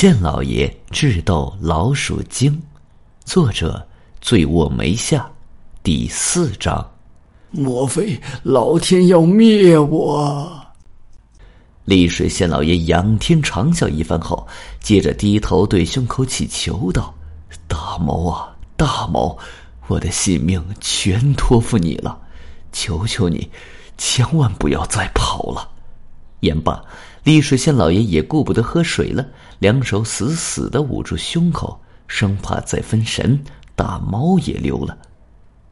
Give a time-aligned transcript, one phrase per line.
[0.00, 2.62] 县老爷智斗老鼠精，
[3.24, 3.84] 作者
[4.20, 5.28] 醉卧梅下，
[5.82, 6.88] 第四章。
[7.50, 10.66] 莫非老天要灭我？
[11.86, 14.46] 丽水县老爷仰天长啸一番后，
[14.78, 17.12] 接着低头对胸口祈求道
[17.66, 19.36] ：“大毛啊，大毛，
[19.88, 22.16] 我的性命全托付你了，
[22.70, 23.50] 求求你，
[23.96, 25.68] 千万不要再跑了。”
[26.40, 26.82] 言罢。
[27.24, 29.26] 丽水县老爷也顾不得喝水了，
[29.58, 33.38] 两手死死的捂住胸口，生怕再分神，
[33.74, 34.96] 大猫也溜了。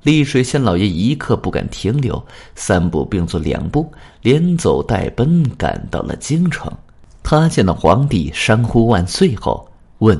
[0.02, 3.91] 丽水县老爷一刻不敢停留，三步并作两步，
[4.23, 6.70] 连走带奔赶到了京城。
[7.23, 10.17] 他见到皇帝山呼万岁后，问：“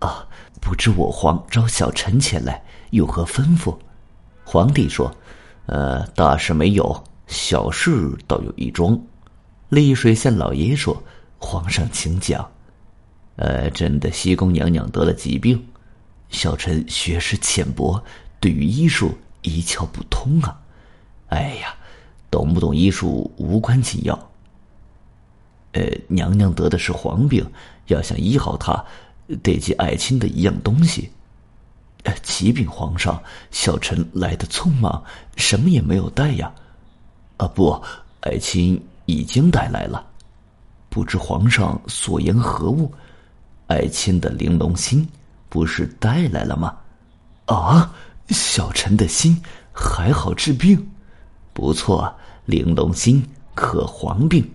[0.00, 0.26] 啊，
[0.60, 2.60] 不知我皇召小臣前来，
[2.90, 3.76] 有何吩咐？”
[4.42, 5.14] 皇帝说
[5.66, 8.98] ：“呃，大事没有，小事倒有一桩。”
[9.70, 11.00] 丽水县老爷说
[11.38, 12.50] ：“皇上，请讲。
[13.36, 15.64] 呃，朕的西宫娘娘得了疾病，
[16.28, 18.02] 小臣学识浅薄，
[18.40, 20.60] 对于医术一窍不通啊。
[21.28, 21.72] 哎呀，
[22.32, 24.30] 懂不懂医术无关紧要。
[25.70, 27.48] 呃，娘娘得的是黄病，
[27.86, 28.84] 要想医好她，
[29.40, 31.08] 得借爱卿的一样东西。
[32.02, 35.00] 呃，启禀皇上，小臣来的匆忙，
[35.36, 36.52] 什么也没有带呀。
[37.36, 37.80] 啊，不，
[38.22, 40.06] 爱卿。”已经带来了，
[40.88, 42.92] 不知皇上所言何物？
[43.66, 45.06] 爱卿的玲珑心
[45.48, 46.76] 不是带来了吗？
[47.46, 47.92] 啊，
[48.28, 49.36] 小臣的心
[49.72, 50.88] 还好治病，
[51.52, 52.12] 不错，
[52.46, 54.48] 玲珑心可黄病。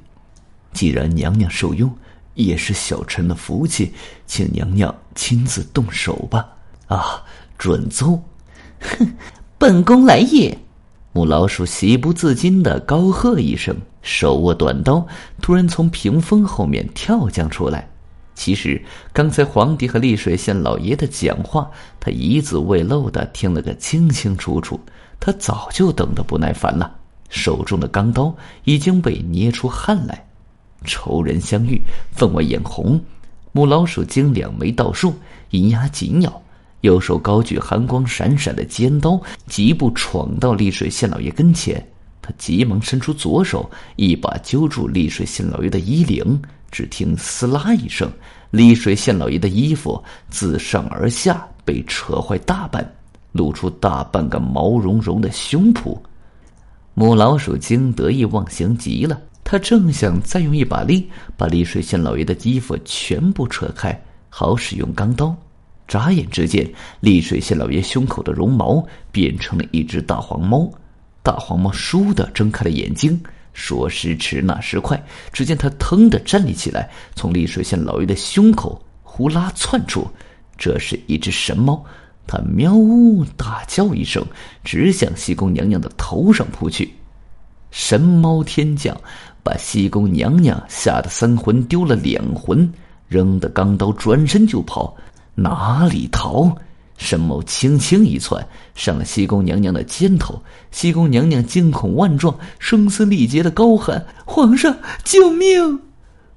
[0.72, 1.94] 既然娘娘受用，
[2.34, 3.94] 也是小臣的福气，
[4.26, 6.48] 请娘娘亲自动手吧。
[6.88, 7.22] 啊，
[7.58, 8.22] 准奏。
[8.80, 9.14] 哼，
[9.58, 10.58] 本宫来也。
[11.16, 15.08] 母老鼠喜不自禁的高喝一声，手握短刀，
[15.42, 17.88] 突然从屏风后面跳将出来。
[18.34, 24.78] 其实刚才皇帝和丽水县老爷的讲话，他一字未漏的听了个清清楚楚。
[25.18, 26.94] 他早就等得不耐烦了，
[27.30, 28.36] 手中的钢刀
[28.66, 30.28] 已经被捏出汗来。
[30.84, 33.00] 仇人相遇，分外眼红。
[33.54, 35.14] 母老鼠精两眉倒竖，
[35.52, 36.42] 银牙紧咬。
[36.86, 41.84] 右手高举寒光闪闪的尖刀，疾步闯到丽水县老爷跟前。
[42.22, 46.40] 他急忙伸出左手，一把揪住丽水县老爷的衣领。
[46.72, 48.12] 只听“撕拉”一声，
[48.52, 52.86] 丽水县老爷的衣服自上而下被扯坏大半，
[53.32, 55.98] 露出大半个毛茸茸的胸脯。
[56.94, 63.98] 母老鼠精得意忘形极了，他正想再用一把力把丽水县老爷的衣服全部扯开，
[64.30, 65.36] 好使用钢刀。
[65.88, 66.68] 眨眼之间，
[67.00, 70.72] 丽水县老爷胸口的绒毛变成了一只大黄猫。
[71.22, 73.20] 大黄猫倏地睁开了眼睛，
[73.54, 75.02] 说时迟，那时快，
[75.32, 80.08] 只见它腾地站立起来，从丽水县老爷的胸口呼啦窜出。
[80.58, 81.84] 这是一只神猫，
[82.28, 84.26] 它喵呜大叫一声，
[84.64, 86.94] 直向西宫娘娘的头上扑去。
[87.72, 88.96] 神猫天降，
[89.44, 92.72] 把西宫娘娘吓得三魂丢了两魂，
[93.08, 94.96] 扔的钢刀转身就跑。
[95.36, 96.58] 哪里逃？
[96.98, 100.42] 沈某轻轻一窜，上了西宫娘娘的肩头。
[100.72, 105.82] 西宫娘娘惊恐万状，声嘶力竭的高喊：“皇上，救命！”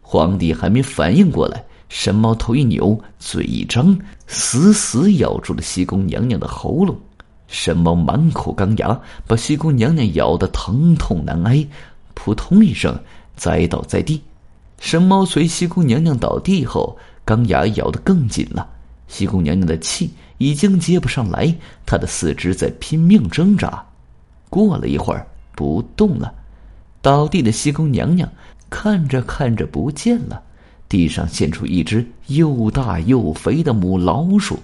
[0.03, 6.98] 皇帝还没反应过来，神猫头一扭，嘴一张，死死咬住了西宫娘娘的喉咙。
[7.47, 11.65] 神猫满口钢牙，把西宫娘娘咬得疼痛难挨，
[12.15, 12.98] 扑通一声
[13.36, 14.20] 栽倒在地。
[14.80, 18.69] 神猫随西宫娘娘倒地后，钢牙咬得更紧了。
[19.08, 21.52] 西宫娘娘的气已经接不上来，
[21.84, 23.84] 她的四肢在拼命挣扎。
[24.48, 25.26] 过了一会儿，
[25.56, 26.32] 不动了。
[27.02, 28.30] 倒地的西宫娘娘
[28.70, 30.42] 看着看着不见了，
[30.88, 34.58] 地上现出一只又大又肥的母老鼠。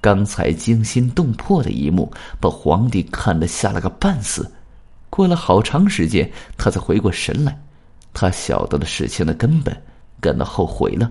[0.00, 4.50] 刚才惊心动魄的一幕，把皇帝看得吓了个半死。
[5.08, 7.56] 过了好长时间，他才回过神来。
[8.12, 9.76] 他晓得了事情的根本，
[10.20, 11.10] 感到后悔了。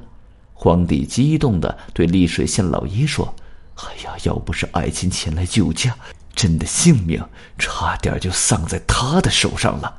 [0.63, 3.33] 皇帝激动的对丽水县老爷说
[3.81, 5.95] ：“哎呀，要不是爱卿前来救驾，
[6.35, 7.19] 朕的性命
[7.57, 9.91] 差点就丧在他的手上了。”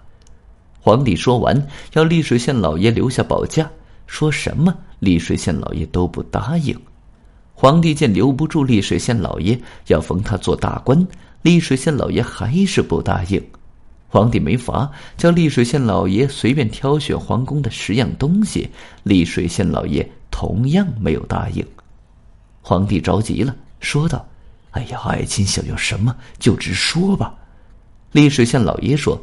[0.80, 3.68] 皇帝说完，要丽水县老爷留下保驾，
[4.06, 6.80] 说什么丽水县老爷都不答应。
[7.54, 11.04] 皇帝见留不住丽水县老爷，要封他做大官，
[11.42, 13.44] 丽水县老爷还是不答应。
[14.06, 18.70] 皇帝没法，叫丽水县老爷随便挑选皇宫的十样东西，
[19.02, 20.08] 丽水县老爷。
[20.42, 21.64] 同样没有答应，
[22.62, 24.26] 皇帝着急了，说道
[24.72, 27.32] ：“哎呀，爱卿想要什么就直说吧。”
[28.10, 29.22] 丽水县老爷说：“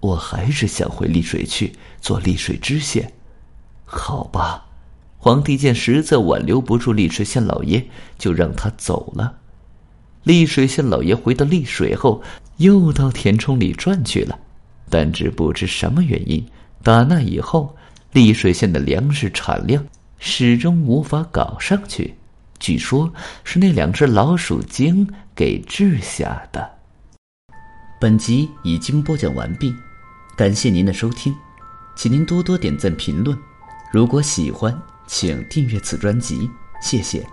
[0.00, 3.12] 我还是想回丽水去做丽水知县。”
[3.86, 4.66] 好吧，
[5.18, 7.86] 皇帝见实在挽留不住丽水县老爷，
[8.18, 9.38] 就让他走了。
[10.24, 12.20] 丽水县老爷回到丽水后，
[12.56, 14.36] 又到填充里转去了，
[14.90, 16.44] 但只不知什么原因，
[16.82, 17.76] 打那以后，
[18.10, 19.86] 丽水县的粮食产量
[20.28, 22.16] 始终无法搞上去。
[22.58, 23.12] 据说，
[23.44, 26.68] 是那两只老鼠精给治下的。
[28.00, 29.72] 本集已经播讲完毕，
[30.36, 31.32] 感谢您的收听，
[31.94, 33.38] 请您多多点赞评论。
[33.92, 34.76] 如果喜欢，
[35.06, 36.50] 请订阅此专辑，
[36.82, 37.24] 谢谢。